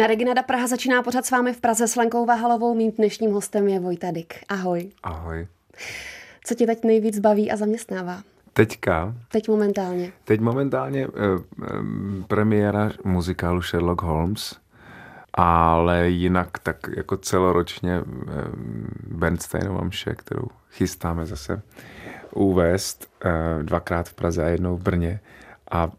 [0.00, 2.74] Na Reginada Praha začíná pořád s vámi v Praze s Lenkou Vahalovou.
[2.74, 4.34] Mým dnešním hostem je Vojta Dyk.
[4.48, 4.90] Ahoj.
[5.02, 5.46] Ahoj.
[6.44, 8.22] Co tě teď nejvíc baví a zaměstnává?
[8.52, 9.14] Teďka?
[9.32, 10.12] Teď momentálně.
[10.24, 11.08] Teď momentálně eh,
[11.62, 11.68] eh,
[12.28, 14.56] premiéra muzikálu Sherlock Holmes,
[15.34, 18.04] ale jinak tak jako celoročně eh,
[19.06, 21.62] Bernsteinova mše, kterou chystáme zase
[22.34, 25.20] uvést eh, dvakrát v Praze a jednou v Brně.
[25.70, 25.90] A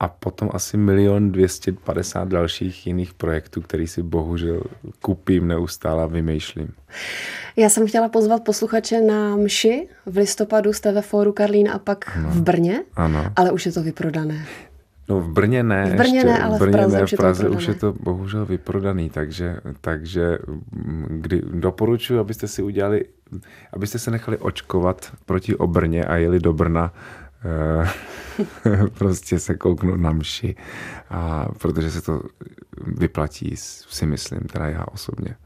[0.00, 4.62] a potom asi milion 250 dalších jiných projektů, který si bohužel
[5.00, 6.68] kupím neustále a vymýšlím.
[7.56, 9.88] Já jsem chtěla pozvat posluchače na mši.
[10.06, 12.30] V listopadu jste ve Fóru Karlín a pak ano.
[12.30, 13.24] v Brně, ano.
[13.36, 14.46] ale už je to vyprodané.
[15.08, 15.90] No v Brně ne.
[15.90, 17.56] V Brně ještě, ne, ale v, Brně v Praze, ne, už, v Praze je to
[17.56, 20.38] už je to bohužel vyprodaný, takže, takže
[20.72, 23.04] mm, kdy, doporučuji, abyste si udělali,
[23.72, 26.92] abyste se nechali očkovat proti obrně a jeli do Brna
[28.98, 30.56] prostě se kouknout na mši,
[31.10, 32.22] a protože se to
[32.86, 35.36] vyplatí, si myslím, teda já osobně.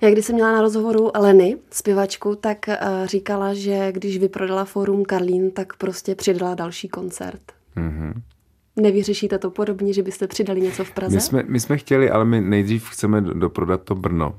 [0.00, 5.04] Já když jsem měla na rozhovoru Leny, zpěvačku, tak uh, říkala, že když vyprodala Forum
[5.04, 7.42] Karlín, tak prostě přidala další koncert.
[7.76, 8.12] Mm-hmm.
[8.76, 11.14] Nevyřešíte to podobně, že byste přidali něco v Praze?
[11.14, 14.34] My jsme, my jsme chtěli, ale my nejdřív chceme doprodat to Brno.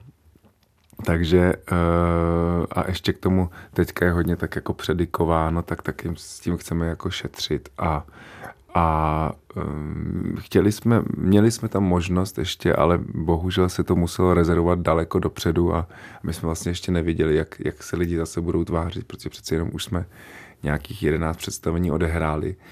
[1.04, 6.40] Takže uh, a ještě k tomu teďka je hodně tak jako predikováno, tak taky s
[6.40, 8.06] tím chceme jako šetřit a
[8.78, 14.80] a um, chtěli jsme, měli jsme tam možnost ještě, ale bohužel se to muselo rezervovat
[14.80, 15.88] daleko dopředu a
[16.24, 19.70] my jsme vlastně ještě neviděli, jak, jak se lidi zase budou tvářit, protože přece jenom
[19.74, 20.06] už jsme
[20.64, 22.50] nějakých 11 představení odehráli.
[22.50, 22.64] Uh,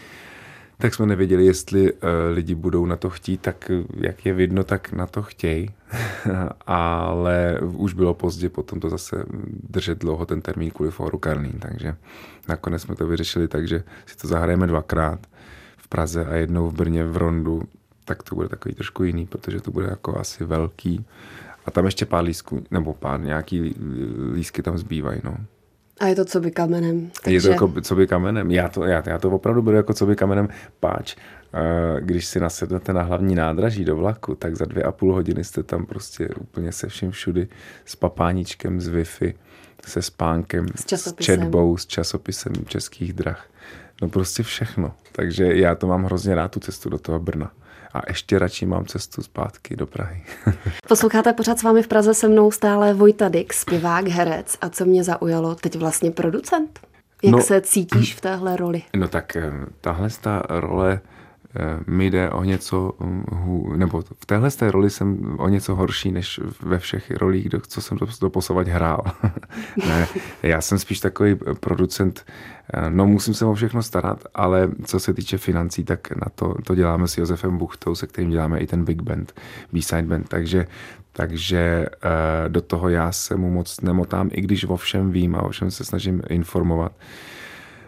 [0.77, 1.99] tak jsme nevěděli, jestli uh,
[2.31, 5.69] lidi budou na to chtít, tak jak je vidno, tak na to chtějí.
[6.67, 9.25] Ale už bylo pozdě potom to zase
[9.69, 11.95] držet dlouho ten termín kvůli fóru Karlín, takže
[12.47, 15.19] nakonec jsme to vyřešili tak, že si to zahrajeme dvakrát
[15.77, 17.63] v Praze a jednou v Brně v Rondu,
[18.05, 21.05] tak to bude takový trošku jiný, protože to bude jako asi velký.
[21.65, 23.75] A tam ještě pár lísků, nebo pár nějaký
[24.33, 25.37] lísky tam zbývají, no.
[26.03, 27.11] A je to co by kamenem.
[27.23, 27.35] Takže...
[27.35, 28.51] Je to jako co by kamenem.
[28.51, 30.47] Já to, já, já to opravdu beru jako co by kamenem
[30.79, 31.15] páč.
[31.99, 35.63] Když si nasednete na hlavní nádraží do vlaku, tak za dvě a půl hodiny jste
[35.63, 37.47] tam prostě úplně se vším všudy
[37.85, 39.33] s papáničkem, s Wi-Fi,
[39.85, 43.45] se spánkem, s, s četbou, s časopisem českých drah.
[44.01, 44.93] No prostě všechno.
[45.11, 47.51] Takže já to mám hrozně rád, tu cestu do toho Brna
[47.93, 50.23] a ještě radši mám cestu zpátky do Prahy.
[50.87, 54.85] Posloucháte pořád s vámi v Praze se mnou stále Vojta Dix, zpěvák, herec a co
[54.85, 56.79] mě zaujalo, teď vlastně producent.
[57.23, 58.83] Jak no, se cítíš v téhle roli?
[58.95, 59.51] No tak eh,
[59.81, 60.99] tahle ta role
[61.87, 66.39] mi jde o něco, hm, nebo v téhle té roli jsem o něco horší, než
[66.61, 69.03] ve všech rolích, co jsem doposovat hrál.
[69.87, 70.07] ne,
[70.43, 72.25] já jsem spíš takový producent,
[72.73, 76.55] eh, no musím se o všechno starat, ale co se týče financí, tak na to,
[76.63, 79.33] to děláme s Josefem Buchtou, se kterým děláme i ten Big Band,
[79.73, 80.67] B-Side Band, takže
[81.15, 85.41] takže eh, do toho já se mu moc nemotám, i když o všem vím a
[85.43, 86.91] o všem se snažím informovat.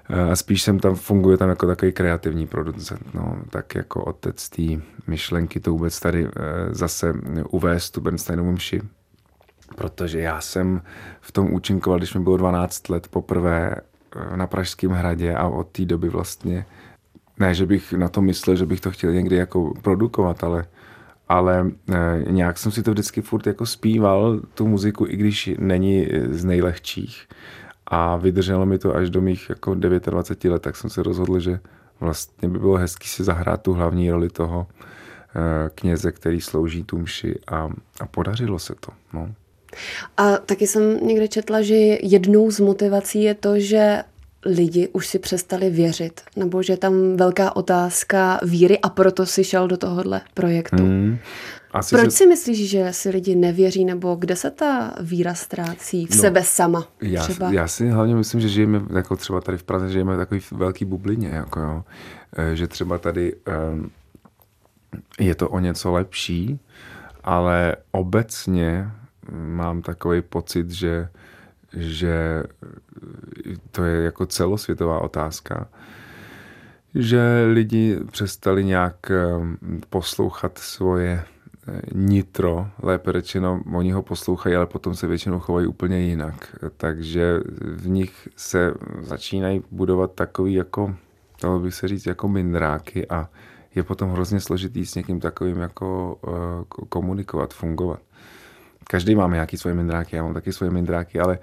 [0.10, 4.50] Eh, a spíš jsem tam, funguje tam jako takový kreativní producent, no, tak jako otec
[4.50, 4.64] té
[5.08, 6.30] myšlenky to vůbec tady eh,
[6.70, 7.14] zase
[7.50, 8.82] uvést tu Bernsteinovu mši,
[9.76, 10.82] protože já jsem
[11.22, 15.68] v tom účinkoval, když mi bylo 12 let poprvé eh, na Pražském hradě a od
[15.68, 16.66] té doby vlastně,
[17.40, 20.66] ne, že bych na to myslel, že bych to chtěl někdy jako produkovat, ale
[21.28, 21.72] ale
[22.30, 27.28] nějak jsem si to vždycky furt jako zpíval, tu muziku, i když není z nejlehčích.
[27.88, 31.60] A vydrželo mi to až do mých jako 29 let, tak jsem se rozhodl, že
[32.00, 36.98] vlastně by bylo hezký si zahrát tu hlavní roli toho eh, kněze, který slouží tu
[36.98, 37.70] mši a,
[38.00, 38.92] a podařilo se to.
[39.14, 39.34] No.
[40.18, 44.04] A taky jsem někde četla, že jednou z motivací je to, že
[44.46, 49.44] lidi už si přestali věřit, nebo že je tam velká otázka víry a proto si
[49.44, 50.84] šel do tohohle projektu.
[50.84, 51.18] Hmm.
[51.72, 52.18] Asi Proč se...
[52.18, 56.44] si myslíš, že si lidi nevěří, nebo kde se ta víra ztrácí v no, sebe
[56.44, 56.88] sama?
[57.02, 57.52] Já, třeba?
[57.52, 60.86] já si hlavně myslím, že žijeme, jako třeba tady v Praze, žijeme v takový velký
[60.86, 61.84] bublině, jako jo.
[62.38, 63.34] E, že třeba tady
[63.74, 63.92] um,
[65.20, 66.60] je to o něco lepší,
[67.24, 68.92] ale obecně
[69.32, 71.08] mám takový pocit, že,
[71.76, 72.44] že
[73.72, 75.68] to je jako celosvětová otázka,
[76.96, 79.12] že lidi přestali nějak
[79.90, 81.24] poslouchat svoje
[81.94, 86.56] nitro, lépe řečeno, oni ho poslouchají, ale potom se většinou chovají úplně jinak.
[86.78, 90.96] Takže v nich se začínají budovat takový jako,
[91.42, 93.30] dalo by se říct, jako mindráky a
[93.76, 98.00] je potom hrozně složitý s někým takovým jako uh, komunikovat, fungovat.
[98.88, 101.40] Každý máme nějaký svoje mindráky, já mám taky svoje mindráky, ale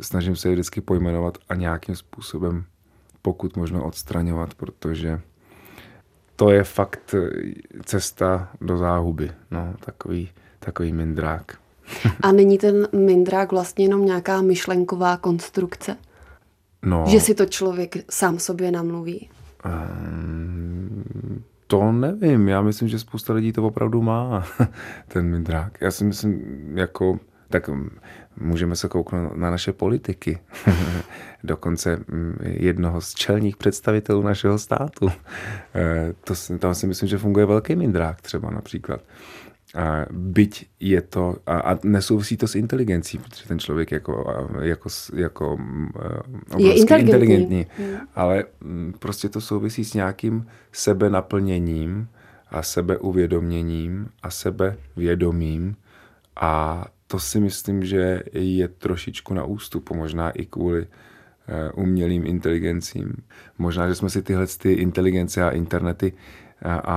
[0.00, 2.64] snažím se je vždycky pojmenovat a nějakým způsobem
[3.22, 5.20] pokud možno odstraňovat, protože
[6.36, 7.14] to je fakt
[7.84, 9.30] cesta do záhuby.
[9.50, 11.58] No, takový, takový mindrák.
[12.22, 15.96] A není ten mindrák vlastně jenom nějaká myšlenková konstrukce?
[16.82, 19.30] No, že si to člověk sám sobě namluví?
[19.64, 22.48] Um, to nevím.
[22.48, 24.46] Já myslím, že spousta lidí to opravdu má,
[25.08, 25.78] ten mindrák.
[25.80, 26.42] Já si myslím,
[26.74, 27.18] jako,
[27.48, 27.70] tak
[28.36, 30.38] můžeme se kouknout na naše politiky.
[31.44, 35.08] Dokonce mm, jednoho z čelních představitelů našeho státu.
[35.74, 39.00] Eh, to, tam si myslím, že funguje velký mindrák třeba například.
[39.74, 44.88] A byť je to, a, a nesouvisí to s inteligencí, protože ten člověk jako, jako,
[45.14, 45.58] jako
[46.58, 47.96] je inteligentní, inteligentní hmm.
[48.14, 52.08] ale mm, prostě to souvisí s nějakým sebenaplněním
[52.50, 55.76] a sebeuvědoměním a sebevědomím
[56.36, 63.12] a to si myslím, že je trošičku na ústupu, možná i kvůli eh, umělým inteligencím.
[63.58, 66.12] Možná, že jsme si tyhle ty inteligence a internety
[66.62, 66.96] a, a,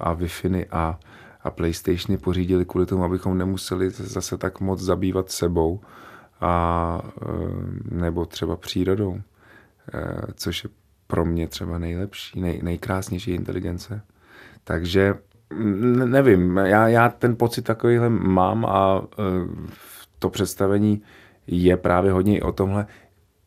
[0.00, 1.00] a Wi-Fi a
[1.40, 5.80] a PlayStationy pořídili kvůli tomu, abychom nemuseli zase tak moc zabývat sebou
[6.40, 9.20] a e, nebo třeba přírodou,
[10.34, 10.70] což je
[11.06, 14.02] pro mě třeba nejlepší, nej, nejkrásnější inteligence.
[14.64, 15.14] Takže
[16.04, 19.22] nevím, já, já ten pocit takovýhle mám a e,
[20.18, 21.02] to představení
[21.46, 22.86] je právě hodně i o tomhle,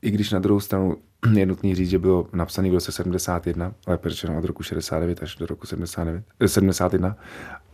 [0.01, 0.97] i když na druhou stranu
[1.33, 5.35] je nutný říct, že bylo napsané v roce 71, lépe řečeno od roku 69 až
[5.35, 7.15] do roku 79, 71.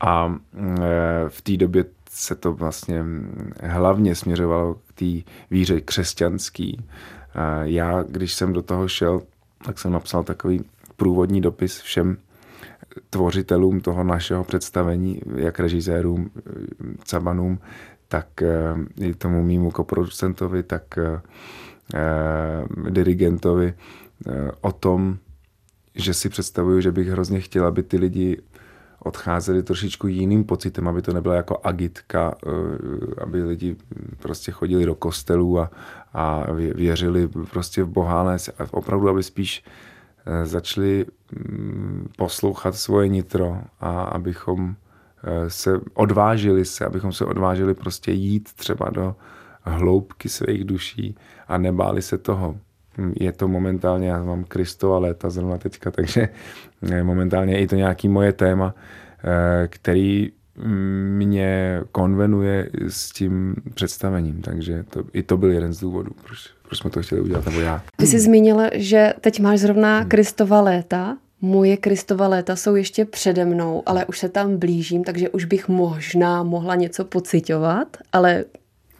[0.01, 0.69] A e,
[1.29, 3.05] v té době se to vlastně
[3.63, 6.85] hlavně směřovalo k té víře křesťanský.
[7.63, 9.21] Já, když jsem do toho šel,
[9.65, 10.63] tak jsem napsal takový
[10.95, 12.17] průvodní dopis všem
[13.09, 16.29] tvořitelům toho našeho představení, jak režisérům,
[17.03, 17.59] cabanům,
[18.07, 21.21] tak e, i tomu mýmu koproducentovi, tak e,
[21.93, 25.17] Eh, dirigentovi eh, o tom,
[25.95, 28.41] že si představuju, že bych hrozně chtěl, aby ty lidi
[28.99, 32.49] odcházeli trošičku jiným pocitem, aby to nebyla jako agitka, eh,
[33.21, 33.75] aby lidi
[34.19, 35.71] prostě chodili do kostelů a,
[36.13, 38.37] a věřili prostě v Boha, ale
[38.71, 39.63] opravdu, aby spíš
[40.43, 44.75] začali mm, poslouchat svoje nitro a abychom
[45.47, 49.15] se odvážili se, abychom se odvážili prostě jít třeba do
[49.65, 51.15] hloubky svých duší
[51.47, 52.59] a nebáli se toho.
[53.19, 56.29] Je to momentálně, já mám Kristova léta zrovna teďka, takže
[56.91, 58.75] eh, momentálně je i to nějaký moje téma,
[59.23, 60.31] eh, který
[61.17, 66.79] mě konvenuje s tím představením, takže to, i to byl jeden z důvodů, proč, proč
[66.79, 67.83] jsme to chtěli udělat, nebo já.
[67.97, 70.09] Ty jsi zmínil, že teď máš zrovna hmm.
[70.09, 75.29] Kristova léta, Moje Kristova léta jsou ještě přede mnou, ale už se tam blížím, takže
[75.29, 78.45] už bych možná mohla něco pocitovat, ale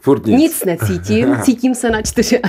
[0.01, 0.39] Furt nic.
[0.39, 2.41] nic necítím, cítím se na 24.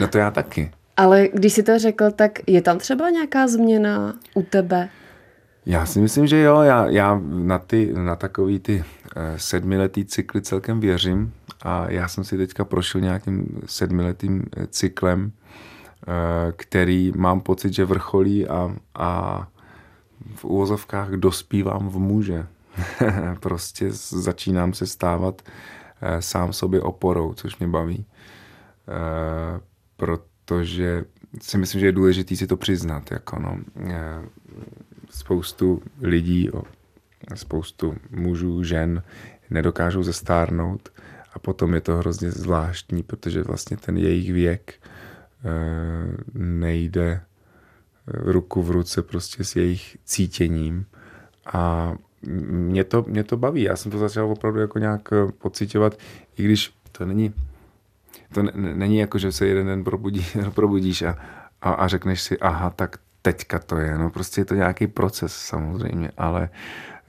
[0.00, 0.70] No to já taky.
[0.96, 4.88] Ale když si to řekl, tak je tam třeba nějaká změna u tebe?
[5.66, 6.60] Já si myslím, že jo.
[6.60, 8.84] Já, já na, ty, na takový ty
[9.16, 11.32] eh, sedmiletý cykly celkem věřím
[11.62, 17.84] a já jsem si teďka prošel nějakým sedmiletým eh, cyklem, eh, který mám pocit, že
[17.84, 19.48] vrcholí a, a
[20.34, 22.46] v úvozovkách dospívám v muže.
[23.40, 25.42] prostě začínám se stávat
[26.20, 28.06] sám sobě oporou, což mě baví.
[29.96, 31.04] Protože
[31.42, 33.10] si myslím, že je důležité si to přiznat.
[33.10, 33.58] Jako no,
[35.10, 36.50] spoustu lidí,
[37.34, 39.02] spoustu mužů, žen
[39.50, 40.88] nedokážou zestárnout
[41.32, 44.74] a potom je to hrozně zvláštní, protože vlastně ten jejich věk
[46.34, 47.20] nejde
[48.06, 50.86] ruku v ruce prostě s jejich cítěním
[51.52, 51.94] a
[52.50, 53.62] mě to, mě to baví.
[53.62, 55.98] Já jsem to začal opravdu jako nějak eh, pocitovat,
[56.38, 57.34] i když to není,
[58.34, 61.16] to není jako, že se jeden den probudí, probudíš a,
[61.62, 63.98] a, a řekneš si, aha, tak teďka to je.
[63.98, 66.48] No prostě je to nějaký proces samozřejmě, ale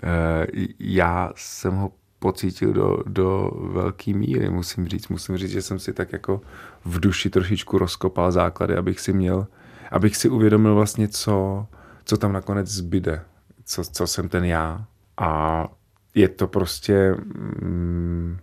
[0.04, 0.48] e,
[0.80, 5.08] já jsem ho pocítil do, do velké míry, musím říct.
[5.08, 6.42] Musím říct, že jsem si tak jako
[6.86, 9.48] v duši trošičku rozkopal základy, abych si měl,
[9.92, 11.68] abych si uvědomil vlastně, co,
[12.06, 13.22] co tam nakonec zbyde,
[13.66, 14.86] co, co jsem ten já.
[15.18, 15.68] A
[16.16, 17.16] je to prostě
[17.62, 18.38] mm,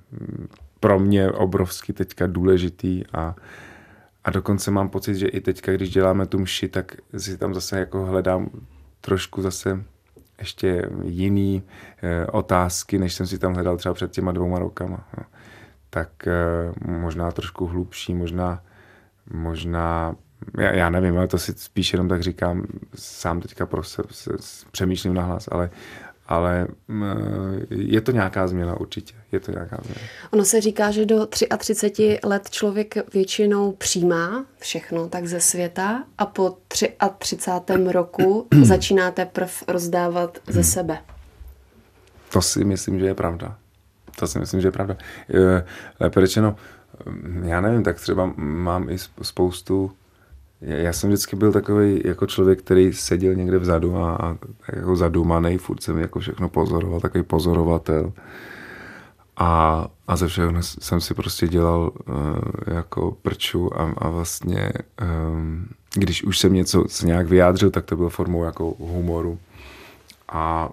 [0.81, 3.35] pro mě obrovsky teďka důležitý a,
[4.27, 7.79] a dokonce mám pocit, že i teďka, když děláme tu mši, tak si tam zase
[7.79, 8.51] jako hledám
[9.01, 9.85] trošku zase
[10.39, 11.63] ještě jiný
[12.03, 15.09] e, otázky, než jsem si tam hledal třeba před těma dvouma rokama.
[15.19, 15.25] No.
[15.91, 16.33] Tak e,
[16.87, 18.63] možná trošku hlubší, možná,
[19.33, 20.17] možná
[20.59, 24.31] já, já nevím, ale to si spíš jenom tak říkám, sám teďka pro se, se
[24.71, 25.71] přemýšlím nahlas, ale
[26.29, 27.05] ale mm,
[27.71, 29.15] je to nějaká změna určitě.
[29.33, 30.01] Je to nějaká změna.
[30.31, 31.27] Ono se říká, že do
[31.59, 36.57] 33 let člověk většinou přijímá všechno tak ze světa a po
[37.19, 37.73] 33.
[37.87, 40.99] roku začíná teprve rozdávat ze sebe.
[42.33, 43.57] To si myslím, že je pravda.
[44.19, 44.97] To si myslím, že je pravda.
[46.01, 46.57] Lépe řečeno,
[47.43, 49.93] já nevím, tak třeba mám i spoustu
[50.61, 54.37] já jsem vždycky byl takový jako člověk, který seděl někde vzadu a, a
[54.73, 58.13] jako zadumaný, furt jsem jako všechno pozoroval, takový pozorovatel.
[59.37, 62.15] A, a ze všeho jsem si prostě dělal uh,
[62.75, 64.73] jako prču a, a vlastně,
[65.33, 69.39] um, když už jsem něco se nějak vyjádřil, tak to bylo formou jako humoru.
[70.29, 70.71] A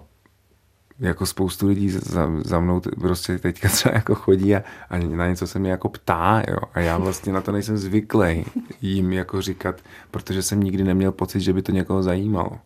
[0.98, 5.46] jako spoustu lidí za, za mnou prostě teďka třeba jako chodí a, a na něco
[5.46, 6.58] se mě jako ptá, jo.
[6.74, 8.44] A já vlastně na to nejsem zvyklý
[8.80, 12.58] jim jako říkat, protože jsem nikdy neměl pocit, že by to někoho zajímalo.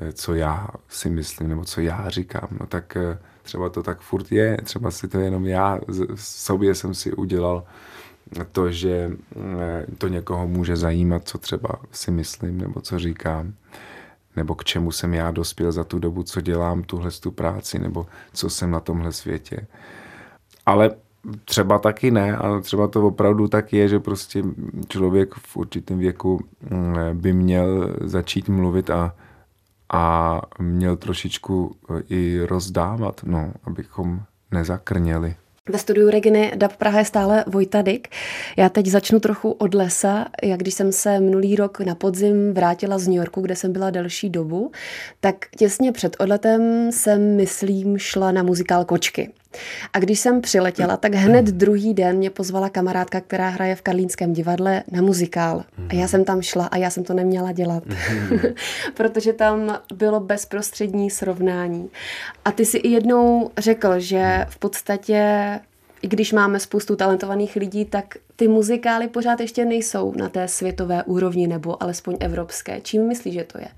[0.00, 2.48] Eh, co já si myslím, nebo co já říkám.
[2.60, 5.80] No tak eh, třeba to tak furt je, třeba si to jenom já
[6.14, 7.64] sobě jsem si udělal
[8.52, 13.54] to, že eh, to někoho může zajímat, co třeba si myslím, nebo co říkám
[14.36, 18.06] nebo k čemu jsem já dospěl za tu dobu, co dělám tuhle tu práci, nebo
[18.32, 19.66] co jsem na tomhle světě.
[20.66, 20.90] Ale
[21.44, 24.42] třeba taky ne, ale třeba to opravdu tak je, že prostě
[24.88, 29.14] člověk v určitém věku mm, by měl začít mluvit a,
[29.92, 31.76] a měl trošičku
[32.08, 35.36] i rozdávat, no, abychom nezakrněli.
[35.68, 38.08] Ve studiu Reginy DAB Praha je stále Vojta Dyk.
[38.56, 40.26] Já teď začnu trochu od lesa.
[40.42, 43.90] Jak když jsem se minulý rok na podzim vrátila z New Yorku, kde jsem byla
[43.90, 44.72] delší dobu,
[45.20, 49.32] tak těsně před odletem jsem, myslím, šla na muzikál Kočky.
[49.92, 54.32] A když jsem přiletěla, tak hned druhý den mě pozvala kamarádka, která hraje v Karlínském
[54.32, 55.64] divadle na muzikál.
[55.88, 57.82] A já jsem tam šla a já jsem to neměla dělat,
[58.94, 61.90] protože tam bylo bezprostřední srovnání.
[62.44, 65.60] A ty si i jednou řekl, že v podstatě
[66.02, 71.02] i když máme spoustu talentovaných lidí, tak ty muzikály pořád ještě nejsou na té světové
[71.04, 72.80] úrovni nebo alespoň evropské.
[72.80, 73.68] Čím myslíš, že to je?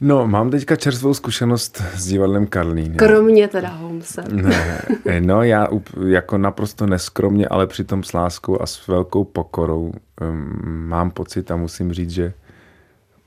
[0.00, 2.94] No, mám teďka čerstvou zkušenost s divadlem Karlín.
[2.94, 4.22] Kromě teda Holmesa.
[4.32, 5.68] Ne, no já
[6.06, 11.56] jako naprosto neskromně, ale přitom s láskou a s velkou pokorou um, mám pocit a
[11.56, 12.32] musím říct, že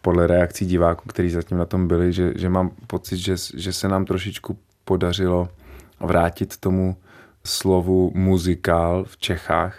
[0.01, 3.87] podle reakcí diváků, kteří zatím na tom byli, že, že mám pocit, že, že se
[3.87, 5.49] nám trošičku podařilo
[5.99, 6.95] vrátit tomu
[7.43, 9.77] slovu muzikál v Čechách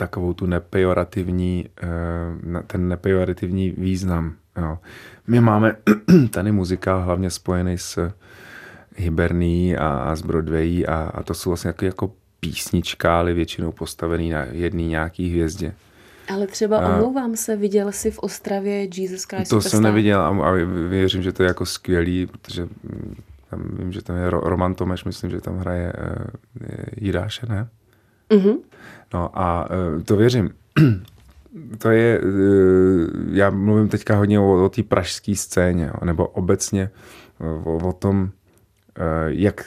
[0.00, 4.34] takovou tu nepejorativní, eh, ten nepejorativní význam.
[4.56, 4.78] Jo.
[5.26, 5.76] My máme
[6.30, 8.12] tady muzikál hlavně spojený s
[8.96, 14.30] Hiberní a, a s Broadway a, a to jsou vlastně jako, jako písničkály většinou postavený
[14.30, 15.74] na jedné nějaký hvězdě.
[16.34, 19.70] Ale třeba a, omlouvám se, viděl jsi v Ostravě Jesus Christ To Superstar?
[19.70, 20.52] jsem neviděl a, a
[20.88, 23.16] věřím, že to je jako skvělý, protože mm,
[23.50, 26.66] tam vím, že tam je Roman Tomeš, myslím, že tam hraje uh,
[26.96, 27.68] Jiráše, ne?
[28.30, 28.56] Mm-hmm.
[29.14, 30.50] No a uh, to věřím.
[31.78, 36.90] to je, uh, já mluvím teďka hodně o, o té pražské scéně, nebo obecně
[37.64, 38.30] o, o tom,
[39.26, 39.64] jak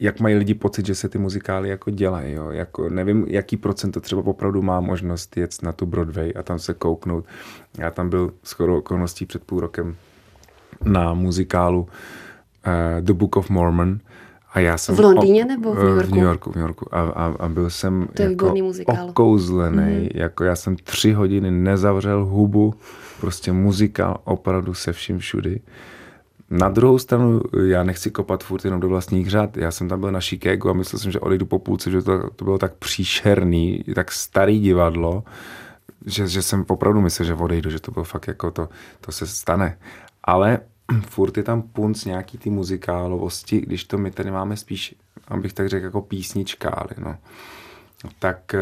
[0.00, 2.32] jak mají lidi pocit, že se ty muzikály jako dělají.
[2.32, 2.50] Jo?
[2.50, 6.58] Jako, nevím, jaký procent to třeba opravdu má možnost jet na tu Broadway a tam
[6.58, 7.24] se kouknout.
[7.78, 9.96] Já tam byl skoro okolností před půl rokem
[10.84, 11.88] na muzikálu uh,
[13.00, 13.98] The Book of Mormon.
[14.52, 16.10] A já jsem v Londýně o, nebo v New Yorku?
[16.10, 16.94] V New Yorku, v New Yorku.
[16.94, 18.54] A, a, a byl jsem to jako
[18.86, 19.82] okouzlený.
[19.82, 20.10] Mm-hmm.
[20.14, 22.74] Jako já jsem tři hodiny nezavřel hubu.
[23.20, 25.60] Prostě muzikál opravdu se vším všudy.
[26.50, 29.56] Na druhou stranu, já nechci kopat furt jenom do vlastních řad.
[29.56, 32.30] Já jsem tam byl na Chicago a myslel jsem, že odejdu po půlce, že to,
[32.30, 35.24] to bylo tak příšerný, tak starý divadlo,
[36.06, 38.68] že, že jsem opravdu myslel, že odejdu, že to bylo fakt jako to,
[39.00, 39.78] to se stane.
[40.24, 40.58] Ale
[41.08, 44.94] furt je tam punc nějaký ty muzikálovosti, když to my tady máme spíš,
[45.28, 47.16] abych tak řekl, jako písničkály, no.
[48.18, 48.60] Tak eh,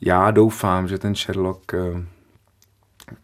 [0.00, 2.04] já doufám, že ten Sherlock eh,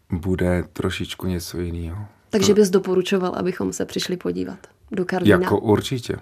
[0.09, 2.05] bude trošičku něco jiného.
[2.29, 4.57] Takže bys doporučoval, abychom se přišli podívat
[4.91, 5.37] do Karlína?
[5.37, 6.15] Jako určitě.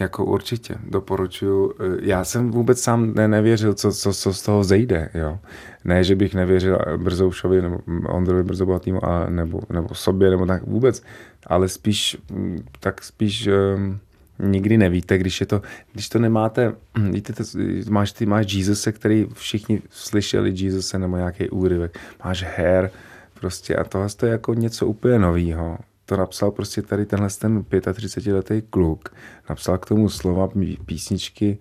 [0.00, 1.74] Jako určitě, doporučuju.
[1.80, 5.10] Eh, já jsem vůbec sám ne, nevěřil, co, co, co z toho zejde.
[5.14, 5.38] Jo.
[5.84, 11.02] Ne, že bych nevěřil Brzoušovi nebo Ondrovi Brzobohatýmu a, nebo, nebo sobě, nebo tak vůbec,
[11.46, 13.98] ale spíš, mm, tak spíš um,
[14.38, 15.62] nikdy nevíte, když je to,
[15.92, 16.74] když to nemáte,
[17.10, 17.44] víte, to,
[17.90, 22.90] máš, ty máš Jesus, který všichni slyšeli Jesus nebo nějaký úryvek, máš Hair,
[23.40, 28.62] prostě a tohle je jako něco úplně novýho to napsal prostě tady tenhle ten 35-letý
[28.70, 29.08] kluk.
[29.48, 30.48] Napsal k tomu slova
[30.86, 31.58] písničky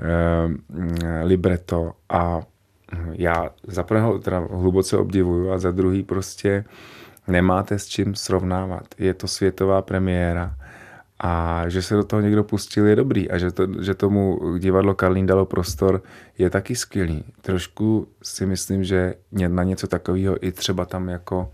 [0.00, 2.42] eh, libreto a
[3.12, 6.64] já za prvého teda hluboce obdivuju a za druhý prostě
[7.28, 8.86] nemáte s čím srovnávat.
[8.98, 10.56] Je to světová premiéra
[11.18, 14.94] a že se do toho někdo pustil je dobrý a že, to, že tomu divadlo
[14.94, 16.02] Karlín dalo prostor
[16.38, 17.24] je taky skvělý.
[17.40, 19.14] Trošku si myslím, že
[19.48, 21.50] na něco takového i třeba tam jako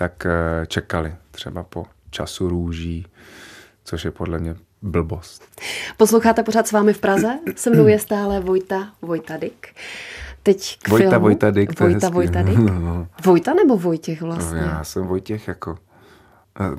[0.00, 1.14] tak eh, čekali.
[1.30, 3.06] Třeba po času růží,
[3.84, 5.42] což je podle mě blbost.
[5.96, 7.38] Posloucháte pořád s vámi v Praze?
[7.56, 9.68] Se mnou je stále Vojta Vojtadik.
[10.42, 11.22] Teď k Vojta filmu.
[11.24, 11.80] Vojtadik.
[11.80, 12.58] Vojta Vojtadik?
[12.80, 13.06] No.
[13.24, 14.58] Vojta nebo Vojtěch vlastně?
[14.60, 15.78] Já jsem Vojtěch jako.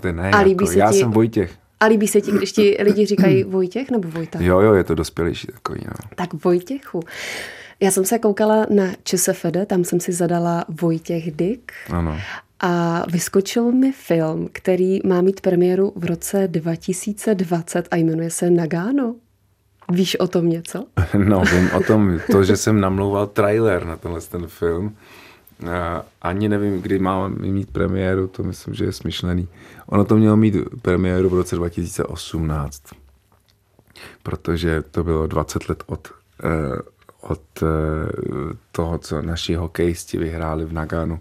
[0.02, 1.52] To ne, A líbí jako, se já ti- jsem Vojtěch.
[1.80, 4.40] A líbí se ti, když ti lidi říkají Vojtěch nebo Vojta?
[4.42, 6.10] Jo, jo, je to dospělejší takový, no.
[6.16, 7.00] Tak Vojtěchu.
[7.80, 12.18] Já jsem se koukala na ČSFD, tam jsem si zadala Vojtěch Dyk Ano.
[12.62, 19.16] A vyskočil mi film, který má mít premiéru v roce 2020 a jmenuje se Nagano.
[19.92, 20.86] Víš o tom něco?
[21.18, 24.96] No, vím o tom, to, že jsem namlouval trailer na tenhle ten film.
[26.22, 29.48] Ani nevím, kdy mám mít premiéru, to myslím, že je smyšlený.
[29.88, 32.82] Ono to mělo mít premiéru v roce 2018,
[34.24, 36.08] protože to bylo 20 let od,
[36.44, 36.82] eh,
[37.22, 37.68] od eh,
[38.72, 41.20] toho, co naši hokejisti vyhráli v Naganu.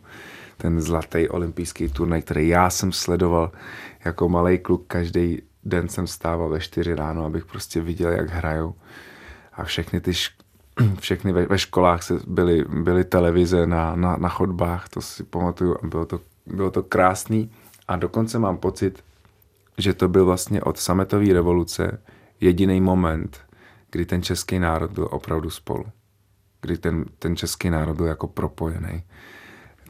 [0.60, 3.52] Ten zlatý olympijský turnaj, který já jsem sledoval
[4.04, 4.84] jako malý kluk.
[4.86, 8.74] Každý den jsem stával ve 4 ráno, abych prostě viděl, jak hrajou.
[9.52, 10.40] A všechny ty šk-
[11.00, 15.76] všechny ve, ve školách se byly, byly televize na, na, na chodbách, to si pamatuju
[15.82, 17.50] a bylo to, bylo to krásný.
[17.88, 19.04] A dokonce mám pocit,
[19.78, 22.00] že to byl vlastně od sametové revoluce
[22.40, 23.40] jediný moment,
[23.90, 25.84] kdy ten český národ byl opravdu spolu.
[26.60, 29.02] Kdy ten, ten český národ byl jako propojený.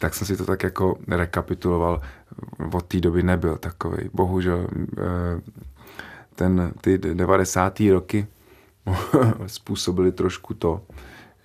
[0.00, 2.00] Tak jsem si to tak jako rekapituloval.
[2.73, 4.11] Od té doby nebyl takový.
[4.12, 4.66] Bohužel
[4.99, 5.40] eh,
[6.35, 7.80] ten, ty 90.
[7.80, 8.26] roky
[9.47, 10.80] způsobili trošku to,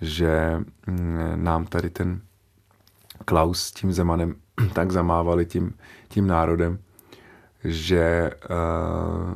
[0.02, 2.22] že mm, nám tady ten
[3.26, 4.36] Klaus s tím Zemanem
[4.74, 5.74] tak zamávali tím,
[6.08, 6.80] tím národem,
[7.64, 9.36] že uh,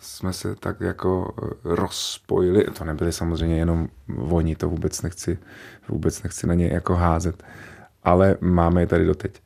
[0.00, 1.34] jsme se tak jako
[1.64, 2.64] rozpojili.
[2.64, 3.88] To nebyli samozřejmě jenom
[4.30, 5.38] oni, to vůbec nechci,
[5.88, 7.42] vůbec nechci na ně jako házet,
[8.04, 9.42] ale máme je tady doteď.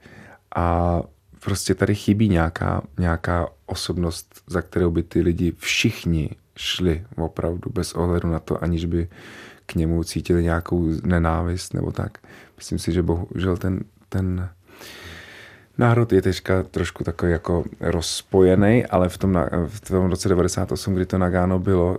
[0.56, 1.00] A
[1.44, 7.92] prostě tady chybí nějaká, nějaká osobnost, za kterou by ty lidi všichni šli opravdu bez
[7.92, 9.09] ohledu na to, aniž by
[9.66, 12.18] k němu cítili nějakou nenávist nebo tak.
[12.57, 14.48] Myslím si, že bohužel ten, ten
[15.78, 21.06] národ je teďka trošku takový jako rozpojený, ale v tom, v tom roce 98, kdy
[21.06, 21.98] to Nagano bylo,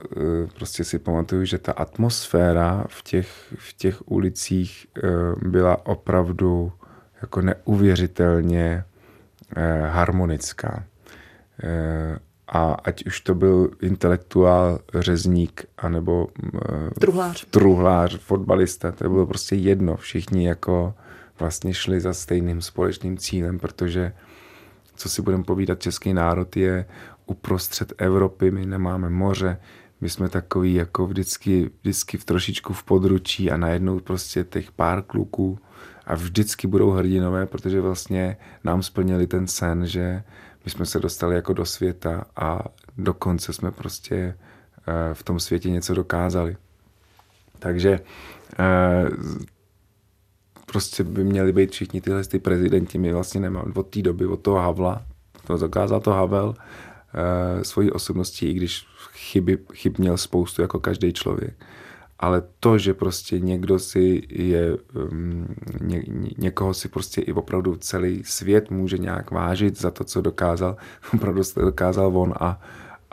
[0.55, 4.87] prostě si pamatuju, že ta atmosféra v těch, v těch ulicích
[5.41, 6.71] byla opravdu
[7.21, 8.83] jako neuvěřitelně
[9.87, 10.83] harmonická.
[12.47, 16.27] A ať už to byl intelektuál, řezník, anebo
[16.99, 19.95] truhlář, truhlář fotbalista, to bylo prostě jedno.
[19.95, 20.93] Všichni jako
[21.43, 24.13] vlastně šli za stejným společným cílem, protože
[24.95, 26.85] co si budeme povídat, český národ je
[27.25, 29.59] uprostřed Evropy, my nemáme moře,
[30.01, 35.01] my jsme takový jako vždycky, vždycky v trošičku v područí a najednou prostě těch pár
[35.01, 35.59] kluků
[36.05, 40.23] a vždycky budou hrdinové, protože vlastně nám splnili ten sen, že
[40.65, 42.59] my jsme se dostali jako do světa a
[42.97, 44.37] dokonce jsme prostě
[45.13, 46.57] v tom světě něco dokázali.
[47.59, 47.99] Takže
[50.73, 52.97] prostě by měli být všichni tyhle ty prezidenti.
[52.97, 55.05] My vlastně nemáme od té doby, od toho Havla,
[55.47, 56.55] to zakázal to Havel
[57.61, 61.53] svojí osobností, i když chyby, chyb měl spoustu jako každý člověk.
[62.19, 64.77] Ale to, že prostě někdo si je,
[65.81, 66.03] ně,
[66.37, 70.77] někoho si prostě i opravdu celý svět může nějak vážit za to, co dokázal,
[71.13, 72.61] opravdu dokázal on a,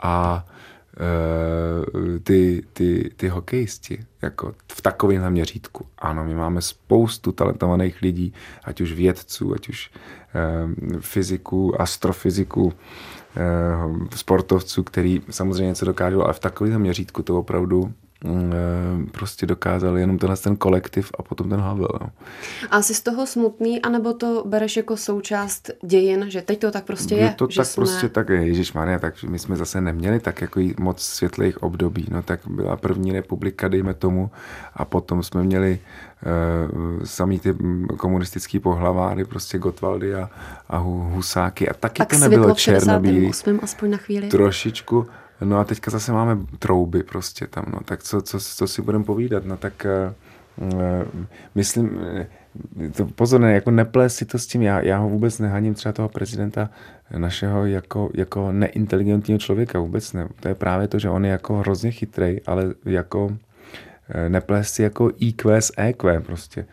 [0.03, 0.45] a
[2.23, 5.85] ty, ty, ty hokejisti jako v takovémhle měřítku.
[5.97, 8.33] Ano, my máme spoustu talentovaných lidí,
[8.63, 12.73] ať už vědců, ať už eh, fyziků, astrofyziků,
[13.35, 17.93] eh, sportovců, který samozřejmě něco dokážou, ale v takovémhle měřítku to opravdu
[19.11, 21.99] prostě dokázali jenom tenhle ten kolektiv a potom ten Havel.
[22.01, 22.09] No.
[22.69, 26.83] A jsi z toho smutný, anebo to bereš jako součást dějin, že teď to tak
[26.83, 27.21] prostě je?
[27.21, 27.85] Je to že tak jsme...
[27.85, 32.07] prostě tak je, Ježíš Maria, tak my jsme zase neměli tak jako moc světlých období,
[32.11, 34.31] no tak byla první republika, dejme tomu,
[34.73, 37.55] a potom jsme měli uh, samý ty
[37.97, 40.29] komunistický pohlaváry, prostě Gotwaldy a,
[40.69, 43.31] a Husáky a taky tak to nebylo černobílý.
[43.61, 44.27] aspoň na chvíli.
[44.27, 45.07] Trošičku,
[45.43, 47.79] No a teďka zase máme trouby prostě tam, no.
[47.85, 49.45] Tak co, co, co si budeme povídat?
[49.45, 49.87] No tak
[50.57, 50.73] uh,
[51.55, 51.99] myslím,
[52.95, 55.93] to pozor, ne, jako neples si to s tím, já, já ho vůbec nehaním třeba
[55.93, 56.69] toho prezidenta
[57.17, 60.27] našeho jako, jako neinteligentního člověka, vůbec ne.
[60.39, 63.37] To je právě to, že on je jako hrozně chytrej, ale jako
[64.27, 66.65] neples si jako IQ s EQ prostě.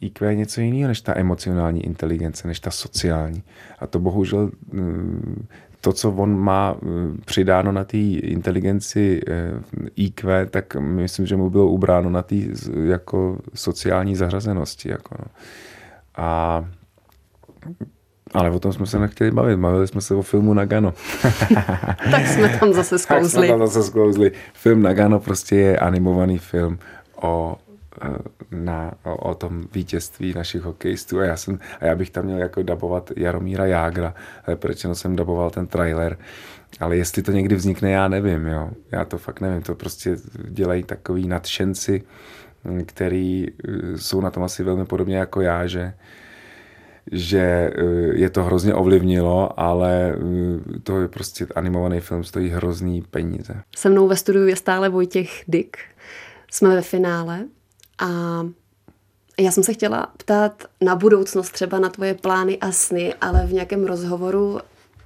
[0.00, 3.42] IQ je něco jiného než ta emocionální inteligence, než ta sociální.
[3.78, 4.50] A to bohužel
[5.80, 6.86] to, co on má eh,
[7.24, 9.50] přidáno na té inteligenci eh,
[9.96, 12.36] IQ, tak myslím, že mu bylo ubráno na té
[12.84, 14.90] jako sociální zařazenosti.
[14.90, 15.24] Jako no.
[16.16, 16.64] A
[18.34, 19.56] ale o tom jsme se nechtěli bavit.
[19.56, 20.94] Bavili jsme se o filmu Nagano.
[22.10, 23.32] tak jsme tam zase sklouzli.
[23.48, 24.32] tak jsme tam zase sklouzli.
[24.54, 26.78] Film Nagano prostě je animovaný film
[27.22, 27.56] o
[28.50, 32.38] na, o, o tom vítězství našich hokejistů a já, jsem, a já bych tam měl
[32.38, 34.14] jako dabovat Jaromíra Jágra,
[34.46, 36.18] ale proč jsem daboval ten trailer.
[36.80, 38.70] Ale jestli to někdy vznikne, já nevím, jo.
[38.92, 39.62] Já to fakt nevím.
[39.62, 40.16] To prostě
[40.48, 42.02] dělají takový nadšenci,
[42.64, 45.94] hm, který eh, jsou na tom asi velmi podobně jako já, že
[47.12, 47.82] že eh,
[48.14, 50.18] je to hrozně ovlivnilo, ale
[50.82, 53.62] to je prostě animovaný film, stojí hrozný peníze.
[53.76, 55.76] Se mnou ve studiu je stále Vojtěch Dick.
[56.50, 57.44] Jsme ve finále
[57.98, 58.08] a
[59.40, 63.52] já jsem se chtěla ptát na budoucnost, třeba na tvoje plány a sny, ale v
[63.52, 64.58] nějakém rozhovoru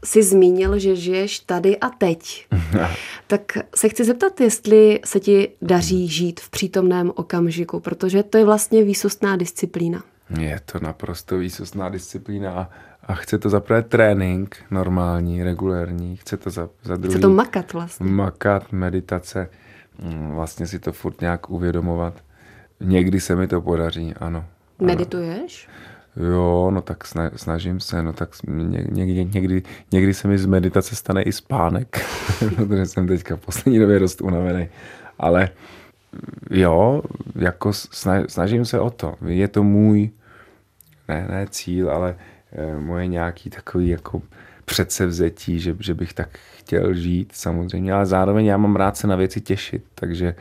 [0.04, 2.46] si zmínil, že žiješ tady a teď.
[3.26, 8.44] tak se chci zeptat, jestli se ti daří žít v přítomném okamžiku, protože to je
[8.44, 10.02] vlastně výsostná disciplína.
[10.40, 12.70] Je to naprosto výsostná disciplína
[13.02, 17.14] a chce to zaprvé trénink normální, regulérní, chce to za, za druhý...
[17.14, 18.06] Chce to makat vlastně.
[18.06, 19.48] Makat, meditace,
[19.98, 22.14] mm, vlastně si to furt nějak uvědomovat.
[22.84, 24.44] Někdy se mi to podaří, ano.
[24.78, 25.68] Medituješ?
[26.16, 27.04] Jo, no tak
[27.36, 28.30] snažím se, no tak
[28.90, 32.04] někdy, někdy, někdy se mi z meditace stane i spánek,
[32.56, 34.68] protože jsem teďka v poslední době dost unavený.
[35.18, 35.50] Ale
[36.50, 37.02] jo,
[37.34, 37.72] jako
[38.26, 39.14] snažím se o to.
[39.26, 40.10] Je to můj,
[41.08, 42.16] ne, ne cíl, ale
[42.52, 44.22] e, moje nějaký takový jako
[44.64, 49.16] předsevzetí, že, že bych tak chtěl žít samozřejmě, ale zároveň já mám rád se na
[49.16, 50.34] věci těšit, takže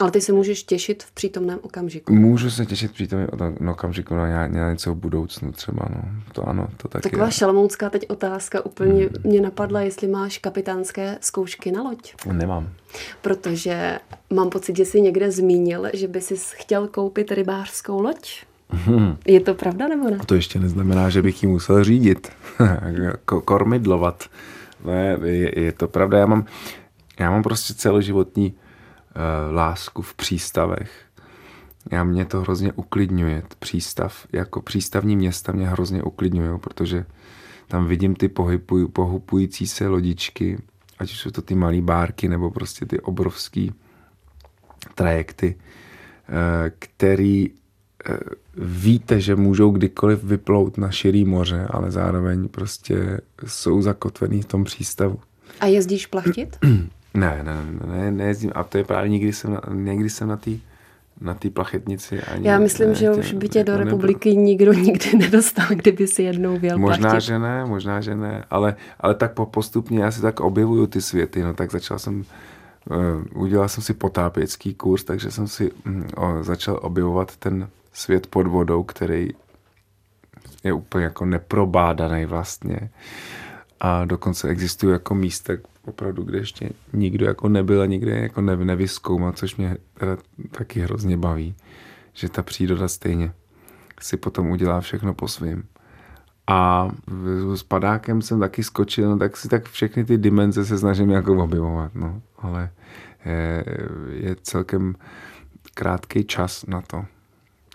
[0.00, 2.14] ale ty se můžeš těšit v přítomném okamžiku.
[2.14, 6.02] Můžu se těšit v přítomném okamžiku na, na něco v budoucnu třeba, no.
[6.32, 7.32] To ano, to taky Taková je.
[7.32, 9.10] šalmoucká teď otázka úplně hmm.
[9.24, 12.14] mě napadla, jestli máš kapitánské zkoušky na loď.
[12.32, 12.68] Nemám.
[13.22, 13.98] Protože
[14.30, 18.42] mám pocit, že jsi někde zmínil, že by si chtěl koupit rybářskou loď.
[18.68, 19.16] Hmm.
[19.26, 20.18] Je to pravda nebo ne?
[20.26, 22.32] To ještě neznamená, že bych ji musel řídit.
[23.24, 24.24] Kormidlovat.
[24.84, 26.18] Ne, je, je to pravda.
[26.18, 26.46] Já mám,
[27.18, 28.54] já mám prostě celoživotní
[29.50, 31.04] lásku v přístavech.
[31.92, 33.42] Já mě to hrozně uklidňuje.
[33.58, 37.06] Přístav, jako přístavní města mě hrozně uklidňují, protože
[37.68, 40.58] tam vidím ty pohybuj, pohybující se lodičky,
[40.98, 43.66] ať už jsou to ty malé bárky, nebo prostě ty obrovské
[44.94, 45.56] trajekty,
[46.28, 48.18] eh, který eh,
[48.56, 54.64] víte, že můžou kdykoliv vyplout na širý moře, ale zároveň prostě jsou zakotvený v tom
[54.64, 55.20] přístavu.
[55.60, 56.58] A jezdíš plachtit?
[57.14, 58.52] Ne, ne, ne, nejezdím.
[58.54, 60.50] A to je právě někdy jsem na, někdy jsem na té
[61.20, 62.22] na té plachetnici.
[62.22, 64.42] Ani, Já myslím, ne, že už by tě do jako republiky nebyl.
[64.44, 67.26] nikdo nikdy nedostal, kdyby si jednou věl Možná, plachtit.
[67.26, 71.02] že ne, možná, že ne, ale, ale tak po postupně já si tak objevuju ty
[71.02, 72.24] světy, no tak začal jsem,
[72.90, 78.26] uh, udělal jsem si potápěcký kurz, takže jsem si um, o, začal objevovat ten svět
[78.26, 79.28] pod vodou, který
[80.64, 82.90] je úplně jako neprobádaný vlastně.
[83.80, 85.52] A dokonce existují jako místa,
[85.84, 90.16] opravdu, kde ještě nikdo jako nebyl a nikde jako ne, nevyskoumal, což mě teda
[90.50, 91.54] taky hrozně baví,
[92.12, 93.32] že ta příroda stejně
[94.00, 95.64] si potom udělá všechno po svým.
[96.46, 96.90] A
[97.54, 101.44] s padákem jsem taky skočil, no tak si tak všechny ty dimenze se snažím jako
[101.44, 102.22] objevovat, no.
[102.38, 102.70] Ale
[103.24, 103.64] je,
[104.10, 104.94] je celkem
[105.74, 107.04] krátký čas na to.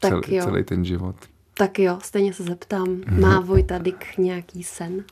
[0.01, 0.43] Tak Cel, jo.
[0.43, 1.15] Celý ten život.
[1.53, 3.01] Tak jo, stejně se zeptám.
[3.19, 5.03] Má Vojta Dyk nějaký sen?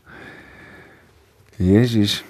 [1.60, 2.26] Ježíš,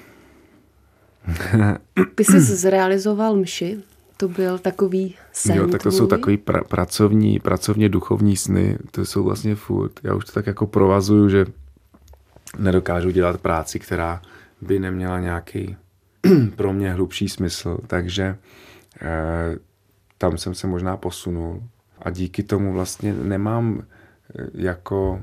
[2.16, 3.78] ty jsi zrealizoval mši,
[4.18, 6.00] to byl takový sen Jo, tak to tvůj.
[6.00, 9.92] jsou takový pra, pracovní, pracovně duchovní sny, to jsou vlastně furt.
[10.04, 11.46] Já už to tak jako provazuju, že
[12.60, 14.22] nedokážu dělat práci, která
[14.62, 15.78] by neměla nějaký
[16.56, 18.38] pro mě hlubší smysl, takže
[19.02, 19.56] eh,
[20.18, 21.64] tam jsem se možná posunul.
[22.00, 25.22] A díky tomu vlastně nemám eh, jako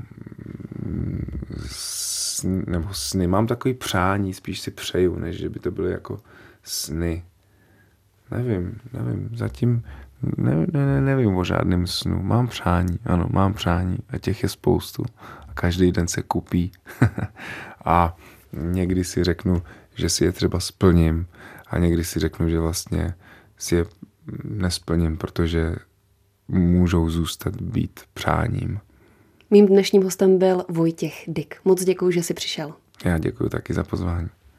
[2.45, 6.21] nebo sny, mám takový přání, spíš si přeju, než že by to byly jako
[6.63, 7.25] sny.
[8.31, 9.83] Nevím, nevím, zatím
[10.37, 12.23] ne, ne, ne, nevím o žádném snu.
[12.23, 15.05] Mám přání, ano, mám přání a těch je spoustu.
[15.49, 16.73] A každý den se kupí.
[17.85, 18.17] a
[18.53, 19.63] někdy si řeknu,
[19.95, 21.27] že si je třeba splním
[21.67, 23.15] a někdy si řeknu, že vlastně
[23.59, 23.85] si je
[24.45, 25.77] nesplním, protože
[26.49, 28.81] můžou zůstat být přáním.
[29.55, 31.57] Mým dnešním hostem byl Vojtěch Dyk.
[31.65, 32.73] Moc děkuji, že jsi přišel.
[33.05, 34.29] Já děkuji taky za pozvání.